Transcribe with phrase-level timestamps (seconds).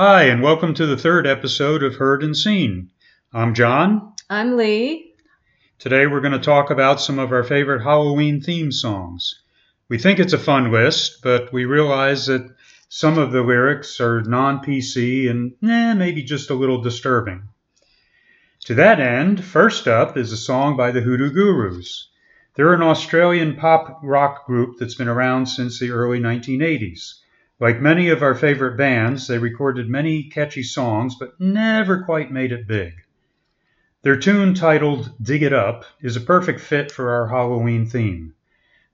[0.00, 2.92] Hi, and welcome to the third episode of Heard and Seen.
[3.32, 4.12] I'm John.
[4.30, 5.12] I'm Lee.
[5.80, 9.42] Today we're going to talk about some of our favorite Halloween theme songs.
[9.88, 12.48] We think it's a fun list, but we realize that
[12.88, 17.48] some of the lyrics are non PC and eh, maybe just a little disturbing.
[18.66, 22.08] To that end, first up is a song by the Hoodoo Gurus.
[22.54, 27.14] They're an Australian pop rock group that's been around since the early 1980s.
[27.60, 32.52] Like many of our favorite bands, they recorded many catchy songs but never quite made
[32.52, 33.02] it big.
[34.02, 38.34] Their tune titled Dig It Up is a perfect fit for our Halloween theme.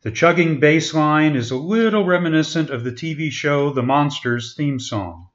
[0.01, 4.81] The chugging bass line is a little reminiscent of the TV show The Munsters theme
[4.81, 5.29] song.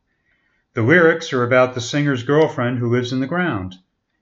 [0.73, 3.75] The lyrics are about the singer's girlfriend who lives in the ground.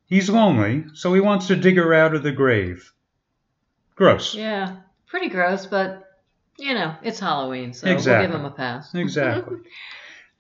[0.06, 2.92] He's lonely, so he wants to dig her out of the grave.
[3.96, 4.36] Gross.
[4.36, 6.07] Yeah, pretty gross, but
[6.58, 8.28] you know, it's Halloween, so Exactly.
[8.28, 8.94] we'll give him a pass.
[8.96, 9.58] Exactly.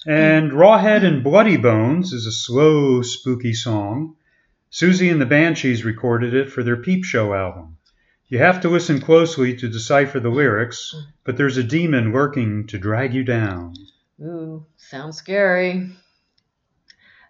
[0.05, 4.15] and Rawhead and Bloody Bones is a slow, spooky song.
[4.71, 7.77] Siouxsie and the Banshees recorded it for their Peep Show album.
[8.27, 12.77] You have to listen closely to decipher the lyrics, but there's a demon lurking to
[12.77, 13.73] drag you down.
[14.21, 15.89] Ooh, sounds scary.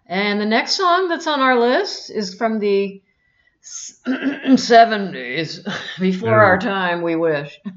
[0.08, 3.02] And the next song that's on our list is from the
[3.64, 5.60] 70s,
[6.00, 6.36] before Yeah.
[6.36, 7.60] our time, we wish.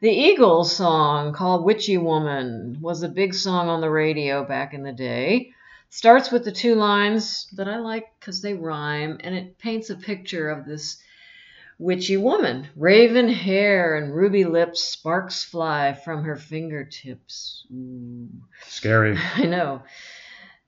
[0.00, 4.82] the Eagles song called Witchy Woman was a big song on the radio back in
[4.82, 5.50] the day.
[5.90, 9.94] Starts with the two lines that I like because they rhyme, and it paints a
[9.94, 11.00] picture of this
[11.78, 12.68] witchy woman.
[12.76, 17.64] Raven hair and ruby lips, sparks fly from her fingertips.
[17.72, 18.28] Ooh.
[18.66, 19.16] Scary.
[19.34, 19.82] I know.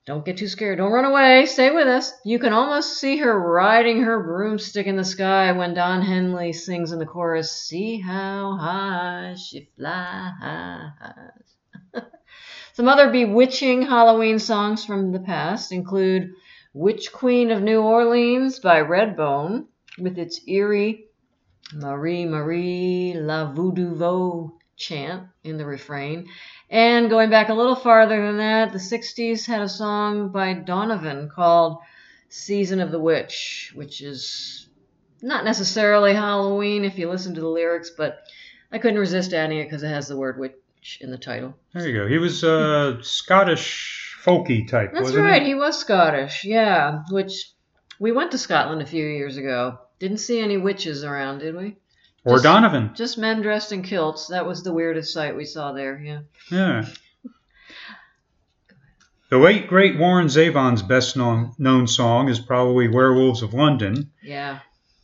[0.07, 0.77] Don't get too scared.
[0.77, 1.45] Don't run away.
[1.47, 2.13] Stay with us.
[2.23, 6.93] You can almost see her riding her broomstick in the sky when Don Henley sings
[6.93, 10.39] in the chorus, See how high she flies.
[12.73, 16.31] Some other bewitching Halloween songs from the past include
[16.73, 19.65] Witch Queen of New Orleans by Redbone,
[19.99, 21.07] with its eerie
[21.73, 26.27] Marie Marie La Voodoo Vo chant in the refrain.
[26.69, 31.29] And going back a little farther than that, the 60s had a song by Donovan
[31.29, 31.79] called
[32.29, 34.69] Season of the Witch, which is
[35.21, 38.19] not necessarily Halloween if you listen to the lyrics, but
[38.71, 41.55] I couldn't resist adding it because it has the word witch in the title.
[41.73, 42.07] There you go.
[42.07, 45.49] He was a Scottish folky type, That's right, he?
[45.49, 47.51] he was Scottish, yeah, which
[47.99, 49.79] we went to Scotland a few years ago.
[49.99, 51.77] Didn't see any witches around, did we?
[52.23, 52.91] Or Just- Donovan.
[52.95, 54.27] Just men dressed in kilts.
[54.27, 56.19] That was the weirdest sight we saw there, yeah.
[56.51, 56.85] Yeah.
[59.29, 64.11] The late great Warren Zevon's best known, known song is probably Werewolves of London.
[64.23, 64.59] Yeah.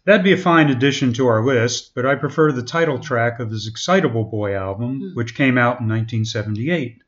[0.05, 3.51] That'd be a fine addition to our list, but I prefer the title track of
[3.51, 5.09] his Excitable Boy album, Hmm.
[5.15, 6.99] which came out in 1978.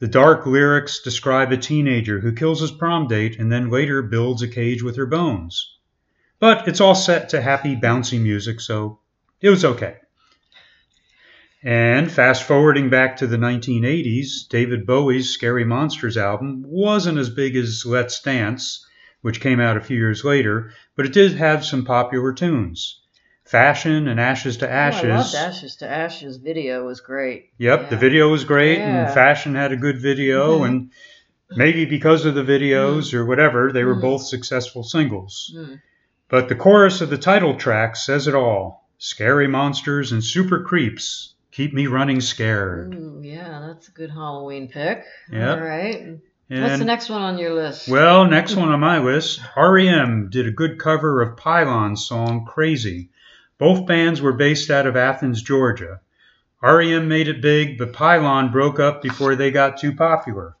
[0.00, 4.42] The dark lyrics describe a teenager who kills his prom date and then later builds
[4.42, 5.76] a cage with her bones.
[6.38, 9.00] But it's all set to happy, bouncy music, so
[9.40, 9.96] it was okay.
[11.62, 17.56] And fast forwarding back to the 1980s, David Bowie's Scary Monsters album wasn't as big
[17.56, 18.86] as Let's Dance,
[19.22, 23.00] which came out a few years later, but it did have some popular tunes.
[23.44, 25.08] Fashion and Ashes to Oh, I Ashes.
[25.08, 27.50] loved Ashes to Ashes video was great.
[27.58, 29.06] Yep, the video was great, Yeah.
[29.06, 30.66] and Fashion had a good video, Mhm.
[30.66, 30.90] and
[31.56, 34.02] maybe because of the videos or whatever, they were Mhm.
[34.02, 35.52] both successful singles.
[35.56, 35.80] Mm.
[36.28, 41.34] But the chorus of the title track says it all Scary monsters and super creeps
[41.52, 42.94] keep me running scared.
[42.94, 45.04] Ooh, yeah, that's a good Halloween pick.
[45.32, 45.58] Yep.
[45.58, 46.18] All right.
[46.48, 47.88] What's the next one on your list?
[47.88, 53.10] well, next one on my list REM did a good cover of Pylon's song Crazy.
[53.58, 56.00] Both bands were based out of Athens, Georgia.
[56.60, 60.56] REM made it big, but Pylon broke up before they got too popular.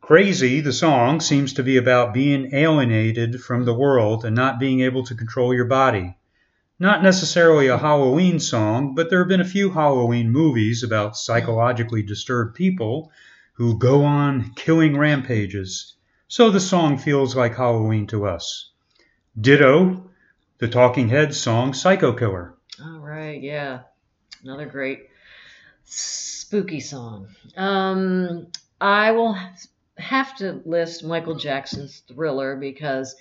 [0.00, 4.80] Crazy, the song, seems to be about being alienated from the world and not being
[4.80, 6.16] able to control your body.
[6.78, 12.02] Not necessarily a Halloween song, but there have been a few Halloween movies about psychologically
[12.02, 13.12] disturbed people
[13.52, 15.94] who go on killing rampages.
[16.26, 18.70] So the song feels like Halloween to us.
[19.40, 20.10] Ditto,
[20.58, 22.54] the Talking Heads song Psycho Killer.
[22.84, 23.80] All right, yeah.
[24.42, 25.08] Another great
[25.84, 27.28] spooky song.
[27.56, 28.48] Um,
[28.80, 29.38] I will
[29.96, 33.14] have to list Michael Jackson's Thriller because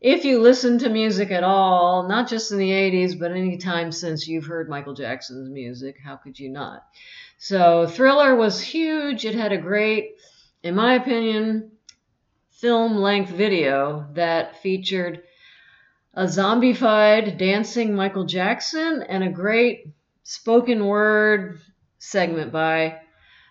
[0.00, 3.92] if you listen to music at all, not just in the 80s, but any time
[3.92, 6.86] since you've heard Michael Jackson's music, how could you not?
[7.36, 9.24] So, Thriller was huge.
[9.24, 10.16] It had a great,
[10.62, 11.72] in my opinion,
[12.50, 15.22] film length video that featured
[16.14, 19.86] a zombified dancing Michael Jackson and a great
[20.22, 21.60] spoken word
[21.98, 23.00] segment by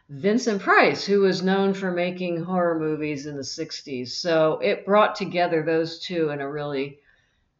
[0.09, 4.09] Vincent Price, who was known for making horror movies in the 60s.
[4.09, 6.97] So it brought together those two in a really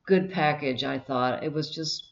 [0.08, 1.44] good package, I thought.
[1.44, 2.10] It was just,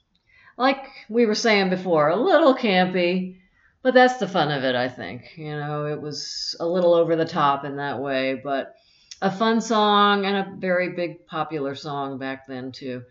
[0.56, 3.38] like we were saying before, a little campy,
[3.82, 5.34] but that's the fun of it, I think.
[5.38, 8.76] You know, it was a little over the top in that way, but
[9.24, 13.04] a fun song and a very big popular song back then, too.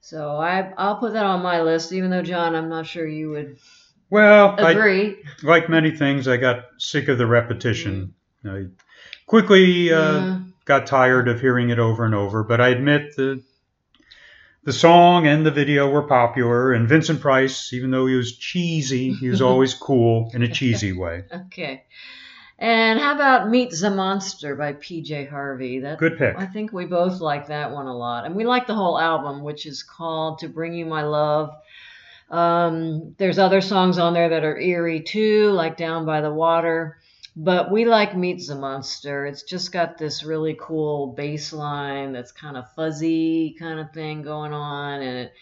[0.00, 3.30] So I, I'll put that on my list, even though, John, I'm not sure you
[3.30, 3.58] would
[4.12, 8.12] Well, I, like many things, I got sick of the repetition.
[8.44, 8.66] I
[9.26, 13.42] quickly uh, got tired of hearing it over and over, but I admit the
[14.64, 19.14] the song and the video were popular, and Vincent Price, even though he was cheesy,
[19.14, 21.24] he was always cool in a cheesy way.
[21.46, 21.84] Okay.
[22.58, 25.78] And how about Meet the Monster by PJ Harvey?
[25.78, 26.36] That Good pick.
[26.36, 28.26] I think we both like that one a lot.
[28.26, 31.54] And we like the whole album, which is called To Bring You My Love.
[32.32, 36.98] Um, there's other songs on there that are eerie too, like Down by the Water.
[37.36, 39.26] But we like Meet the Monster.
[39.26, 44.22] It's just got this really cool bass line that's kind of fuzzy kind of thing
[44.22, 45.02] going on.
[45.02, 45.32] And it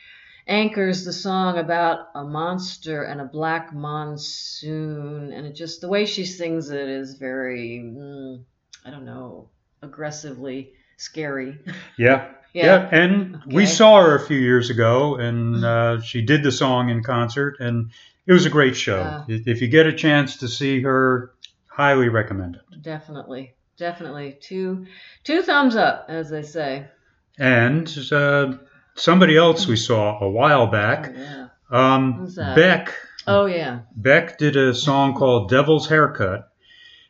[0.47, 5.33] anchors the song about a monster and a black monsoon.
[5.33, 8.43] And it just, the way she sings it is very, mm,
[8.85, 9.49] I don't know,
[9.83, 11.59] aggressively scary.
[11.97, 12.33] Yeah.
[12.52, 12.64] Yeah.
[12.64, 16.88] Yeah, and we saw her a few years ago, and uh, she did the song
[16.91, 17.91] in concert, and
[18.26, 19.25] it was a great show.
[19.29, 21.32] If if you get a chance to see her,
[21.69, 22.82] highly recommend it.
[22.82, 23.55] Definitely.
[23.76, 24.37] Definitely.
[24.41, 24.87] Two
[25.25, 26.87] two thumbs up, as they say.
[27.38, 28.55] And uh,
[28.94, 31.49] somebody else we saw a while back, Oh, yeah.
[31.70, 32.32] um?
[32.37, 32.94] Beck.
[33.26, 33.81] Oh yeah.
[33.94, 36.50] Beck did a song called "Devil's Haircut,"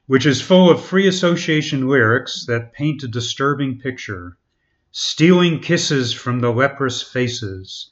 [0.06, 4.36] which is full of free association lyrics that paint a disturbing picture.
[4.92, 7.90] Stealing kisses from the leprous faces,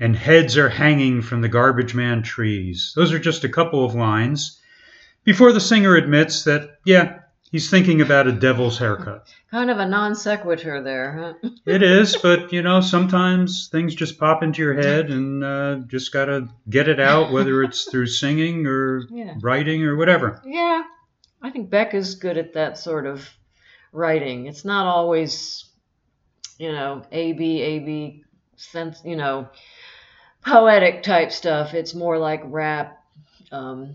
[0.00, 2.92] and heads are hanging from the garbage man trees.
[2.96, 4.60] Those are just a couple of lines
[5.24, 9.26] before the singer admits that, yeah, he's thinking about a devil's haircut.
[9.50, 11.48] Kind of a non sequitur there, huh?
[11.66, 16.12] It is, but you know, sometimes things just pop into your head and uh, just
[16.12, 19.34] gotta get it out, whether it's through singing or Yeah.
[19.40, 20.40] writing or whatever.
[20.44, 20.82] Yeah.
[21.42, 23.28] I think Beck is good at that sort of
[23.92, 24.46] writing.
[24.46, 25.64] It's not always,
[26.58, 28.24] you know, A B A B
[28.56, 29.48] sense, you know,
[30.44, 31.74] poetic type stuff.
[31.74, 33.02] It's more like rap,
[33.52, 33.94] um,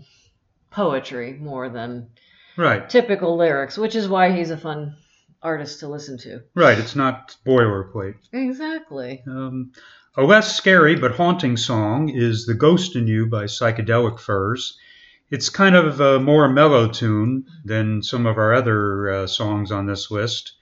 [0.70, 2.08] poetry more than
[2.56, 4.96] Right, typical lyrics, which is why he's a fun
[5.42, 6.42] artist to listen to.
[6.54, 6.78] right.
[6.78, 8.16] It's not boilerplate.
[8.32, 9.22] Exactly.
[9.26, 9.72] Um,
[10.16, 14.76] a less scary but haunting song is "The Ghost in You" by Psychedelic Furs.
[15.30, 19.86] It's kind of a more mellow tune than some of our other uh, songs on
[19.86, 20.52] this list.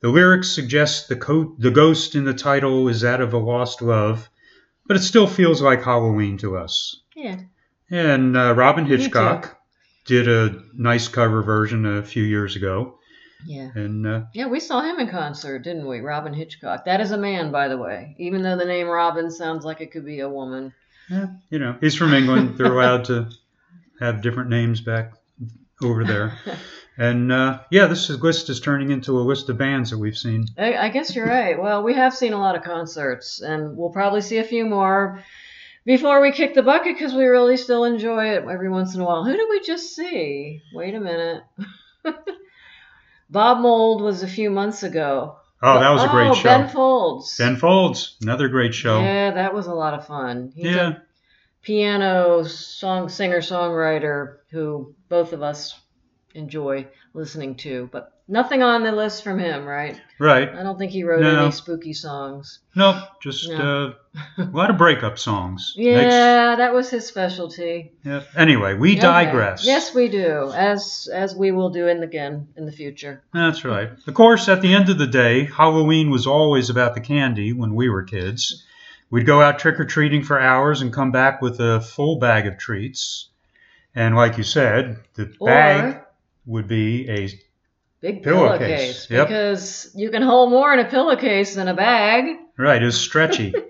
[0.00, 3.82] The lyrics suggest the, co- the ghost in the title is that of a lost
[3.82, 4.30] love,
[4.86, 7.00] but it still feels like Halloween to us.
[7.16, 7.40] Yeah.
[7.90, 9.58] And uh, Robyn Hitchcock
[10.06, 12.98] did a nice cover version a few years ago.
[13.46, 13.70] Yeah.
[13.74, 16.00] And uh, Yeah, we saw him in concert, didn't we?
[16.00, 16.84] Robyn Hitchcock.
[16.84, 18.14] That is a man, by the way.
[18.18, 20.72] Even though the name Robin sounds like it could be a woman.
[21.10, 22.58] Yeah, you know, he's from England.
[22.58, 23.30] They're allowed to
[24.00, 25.12] have different names back
[25.82, 26.38] over there.
[27.00, 30.18] And uh, yeah, this is, list is turning into a list of bands that we've
[30.18, 30.46] seen.
[30.58, 31.56] I, I guess you're right.
[31.60, 35.22] Well, we have seen a lot of concerts, and we'll probably see a few more
[35.86, 39.04] before we kick the bucket because we really still enjoy it every once in a
[39.04, 39.24] while.
[39.24, 40.60] Who did we just see?
[40.74, 41.44] Wait a minute.
[43.30, 45.36] Bob Mould was a few months ago.
[45.62, 46.44] Oh, that was a great Oh, show.
[46.48, 47.36] Ben Folds.
[47.36, 49.00] Ben Folds, another great show.
[49.00, 50.52] Yeah, that was a lot of fun.
[50.54, 50.88] He's Yeah.
[50.90, 50.96] a
[51.62, 55.78] piano song singer songwriter who both of us
[56.38, 60.00] enjoy listening to, but nothing on the list from him, right?
[60.18, 60.48] Right.
[60.54, 61.42] I don't think he wrote No.
[61.44, 62.60] any spooky songs.
[62.74, 63.94] Nope, just No.
[64.38, 65.74] uh, a lot of breakup songs.
[65.76, 67.92] Makes- Yeah, that was his specialty.
[68.04, 68.22] yeah.
[68.36, 69.00] Anyway, we Okay.
[69.00, 69.66] digress.
[69.66, 73.22] Yes, we do, as as we will do in again in the future.
[73.34, 73.90] That's right.
[74.06, 77.74] Of course, at the end of the day, Halloween was always about the candy when
[77.74, 78.64] we were kids.
[79.10, 82.46] We'd go out trick or treating for hours and come back with a full bag
[82.46, 83.30] of treats.
[83.94, 86.07] And like you said, the bag Or
[86.48, 87.28] would be a
[88.00, 89.28] big Pillowcase, pillowcase, yep.
[89.28, 92.36] because you can hold more in a pillowcase than a bag.
[92.56, 93.54] right, it was stretchy.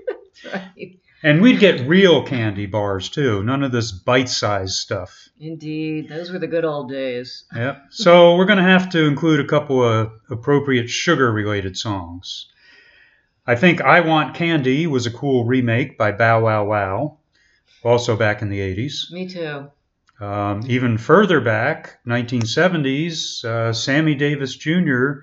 [0.55, 1.01] Right.
[1.25, 5.29] and we'd get real candy bars too, none of this bite-sized stuff.
[5.41, 7.43] Indeed, those were the good old days.
[7.57, 7.87] Yep.
[7.91, 12.47] So we're going to have to include a couple of appropriate sugar-related songs.
[13.49, 17.19] I think "I Want Candy" was a cool remake by Bow Wow Wow,
[17.83, 19.11] also back in the '80s.
[19.11, 19.73] Me too.
[20.21, 25.21] Um, even further back, 1970s, uh, Sammy Davis Jr.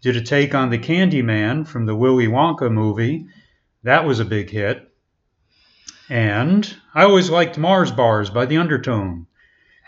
[0.00, 3.26] did a take on the Candyman from the Willy Wonka movie.
[3.82, 4.90] That was a big hit.
[6.08, 9.26] And I always liked Mars Bars by the Undertone,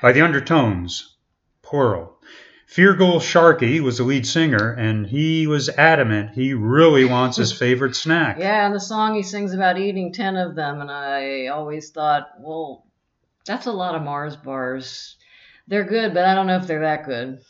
[0.02, 1.16] by the Undertones.
[1.62, 2.18] plural.
[2.68, 7.96] Feargal Sharkey was the lead singer, and he was adamant he really wants his favorite
[7.96, 8.38] snack.
[8.38, 12.28] Yeah, and the song he sings about eating 10 of them, and I always thought,
[12.38, 12.86] well,
[13.50, 15.16] that's a lot of Mars bars.
[15.66, 17.40] They're good, but I don't know if they're that good.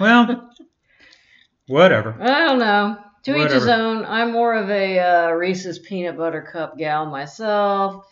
[0.00, 0.50] Well,
[1.66, 2.16] whatever.
[2.18, 2.96] I don't know.
[3.24, 4.04] To each his own.
[4.06, 8.06] I'm more of a uh, Reese's peanut butter cup gal myself.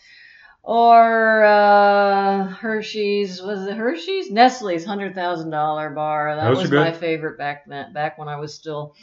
[0.62, 6.37] Or uh, Hershey's was it Hershey's Nestle's hundred thousand dollar bar.
[6.37, 7.94] That Those was my favorite back then.
[7.94, 8.94] Back when I was still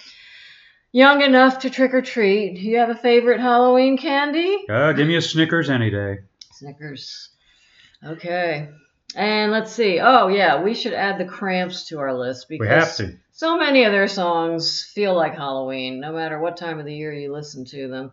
[0.91, 2.55] young enough to trick or treat.
[2.55, 4.65] Do you have a favorite Halloween candy?
[4.69, 6.19] Uh, give me a Snickers any day.
[6.53, 7.29] Snickers.
[8.03, 8.69] Okay.
[9.15, 9.99] And let's see.
[9.99, 13.17] Oh yeah, we should add the Cramps to our list because We have to.
[13.31, 17.13] so many of their songs feel like Halloween, no matter what time of the year
[17.13, 18.11] you listen to them.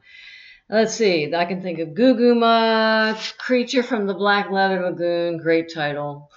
[0.71, 1.35] Let's see.
[1.35, 6.31] I can think of Goo Goo Muck, Creature from the Black Leather Lagoon, great title.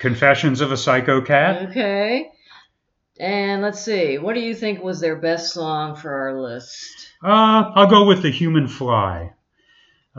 [0.00, 1.68] Confessions of a Psycho Cat.
[1.70, 2.28] Okay.
[3.20, 4.18] And let's see.
[4.18, 7.10] What do you think was their best song for our list?
[7.22, 9.32] Uh, I'll go with the Human Fly.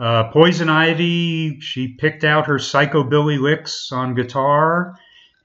[0.00, 4.94] Uh, Poison Ivy, she picked out her psychobilly licks on guitar,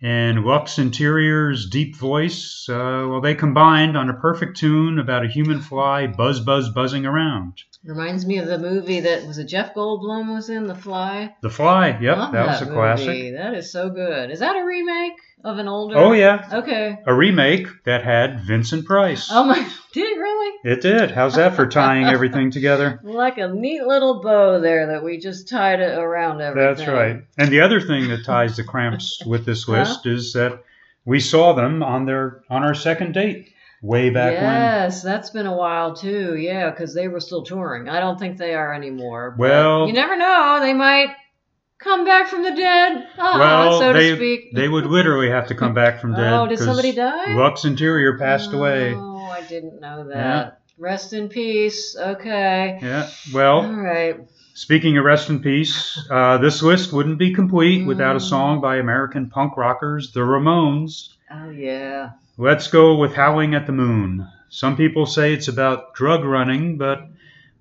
[0.02, 2.66] and Lux Interior's deep voice.
[2.70, 7.06] Uh, well, they combined on a perfect tune about a human fly buzz buzz buzzing
[7.06, 7.64] around.
[7.86, 11.36] Reminds me of the movie that was it Jeff Goldblum was in, The Fly.
[11.42, 12.76] The Fly, yep, Love that was a movie.
[12.76, 13.34] classic.
[13.36, 14.32] That is so good.
[14.32, 15.14] Is that a remake
[15.44, 15.96] of an older?
[15.96, 16.98] Oh yeah, Okay.
[17.06, 19.28] a remake that had Vincent Price.
[19.32, 19.56] Oh my!
[19.94, 20.60] Did it really?
[20.64, 21.12] It did.
[21.12, 23.00] How's that for tying everything together?
[23.04, 26.76] Like a neat little bow there that we just tied it around everything.
[26.76, 27.24] That's right.
[27.38, 29.74] And the other thing that ties the Cramps with this Huh?
[29.74, 30.64] list is that
[31.06, 33.54] we saw them on their on our second date
[33.86, 36.36] way back when yes, that's been a while too.
[36.36, 37.88] Yeah, because they were still touring.
[37.90, 39.36] I don't think they are anymore.
[39.38, 40.60] Well- you never know.
[40.62, 41.10] They might
[41.78, 42.94] come back from the dead.
[43.16, 43.40] When.
[43.40, 44.56] Well, so they to speak.
[44.56, 46.34] they would literally have to come back from dead.
[46.34, 47.34] oh, did somebody die?
[47.36, 48.94] Lux Interior passed away.
[48.96, 50.16] Oh, I didn't know that.
[50.16, 50.52] Yeah.
[50.78, 51.96] Rest in peace.
[51.98, 52.80] Okay.
[52.82, 53.10] Yeah.
[53.34, 54.20] Well, All right.
[54.56, 58.30] speaking of rest in peace, uh, this list wouldn't be complete without a Mm.
[58.30, 61.10] song by American punk rockers, the Ramones.
[61.32, 62.10] Oh yeah.
[62.38, 64.28] Let's go with Howling at the Moon.
[64.50, 67.08] Some people say it's about drug running, but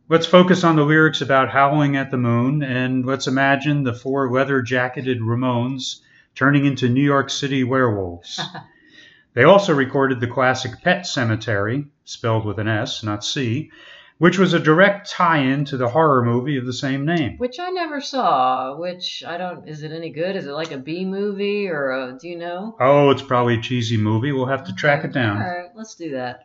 [0.08, 4.28] let's focus on the lyrics about howling at the moon and let's imagine the four
[4.32, 6.00] leather jacketed Ramones
[6.34, 8.40] turning into New York City werewolves.
[9.34, 13.70] they also recorded the classic Pet Sematary, spelled with an S, not C,
[14.18, 17.36] which was a direct tie in to the horror movie of the same name.
[17.38, 18.76] Which I never saw.
[18.76, 19.68] Which I don't.
[19.68, 20.36] Is it any good?
[20.36, 22.18] Is it like a B movie or a?
[22.18, 22.76] Do you know?
[22.80, 24.32] Oh, it's probably a cheesy movie.
[24.32, 25.36] We'll have to track it down.
[25.36, 26.44] All right, let's do that.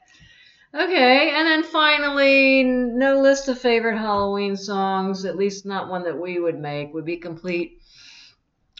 [0.73, 6.19] Okay, and then finally, no list of favorite Halloween songs, at least not one that
[6.19, 7.81] we would make, would be complete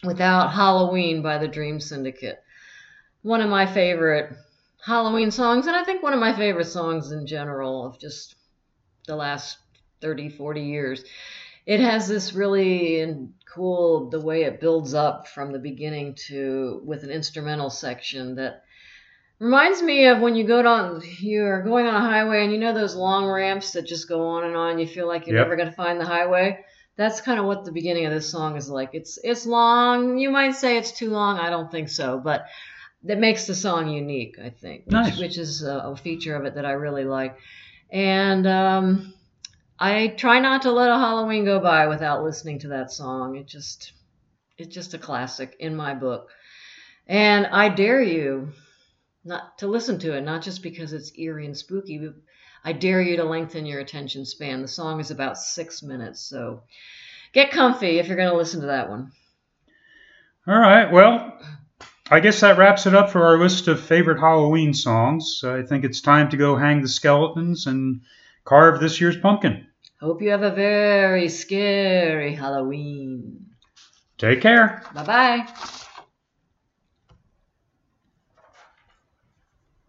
[0.04, 2.42] without Halloween by the Dream Syndicate.
[3.22, 4.36] One of my favorite
[4.84, 8.36] Halloween songs, and I think one of my favorite songs in general of just
[9.10, 9.58] the last
[10.00, 11.04] 30, 40 years.
[11.66, 17.04] It has this really cool, the way it builds up from the beginning to with
[17.04, 18.62] an instrumental section that
[19.38, 22.74] Reminds me of when you go down, you're going on a highway and you know
[22.74, 24.78] those long ramps that just go on and on.
[24.78, 25.46] You feel like you're Yep.
[25.46, 26.62] never going to find the highway.
[26.96, 28.90] That's kind of what the beginning of this song is like.
[28.92, 30.18] It's it's long.
[30.18, 31.38] You might say it's too long.
[31.38, 32.44] I don't think so, but
[33.04, 34.36] that makes the song unique.
[34.38, 35.18] I think, which, Nice.
[35.18, 37.38] which is a, a feature of it that I really like.
[37.92, 39.14] And um,
[39.78, 43.36] I try not to let a Halloween go by without listening to that song.
[43.36, 43.92] It just
[44.58, 46.28] it's just a classic in my book.
[47.06, 48.52] And I dare you
[49.24, 52.14] not to listen to it, not just because it's eerie and spooky, but
[52.62, 54.62] I dare you to lengthen your attention span.
[54.62, 56.62] The song is about six minutes, so
[57.32, 59.12] get comfy if you're going to listen to that one.
[60.46, 60.90] All right.
[60.90, 61.38] Well,
[62.12, 65.42] I guess that wraps it up for our list of favorite Halloween songs.
[65.44, 68.00] I think it's time to go hang the skeletons and
[68.44, 69.66] carve this year's pumpkin.
[70.00, 73.46] Hope you have a very scary Halloween.
[74.18, 74.82] Take care.
[74.92, 75.86] Bye bye.